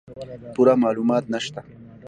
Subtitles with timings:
[0.53, 1.61] پوره معلومات نشته